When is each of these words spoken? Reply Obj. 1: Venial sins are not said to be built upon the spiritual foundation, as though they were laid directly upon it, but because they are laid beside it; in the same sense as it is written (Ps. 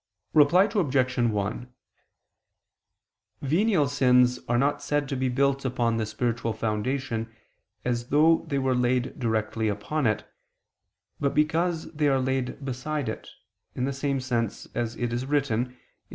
Reply 0.33 0.63
Obj. 0.63 1.17
1: 1.19 1.73
Venial 3.43 3.87
sins 3.87 4.39
are 4.49 4.57
not 4.57 4.81
said 4.81 5.07
to 5.09 5.15
be 5.15 5.29
built 5.29 5.63
upon 5.63 5.97
the 5.97 6.07
spiritual 6.07 6.53
foundation, 6.53 7.31
as 7.85 8.07
though 8.07 8.43
they 8.47 8.57
were 8.57 8.73
laid 8.73 9.19
directly 9.19 9.67
upon 9.67 10.07
it, 10.07 10.27
but 11.19 11.35
because 11.35 11.93
they 11.93 12.07
are 12.07 12.19
laid 12.19 12.65
beside 12.65 13.09
it; 13.09 13.29
in 13.75 13.85
the 13.85 13.93
same 13.93 14.19
sense 14.19 14.65
as 14.73 14.95
it 14.95 15.13
is 15.13 15.27
written 15.27 15.67
(Ps. 15.69 15.75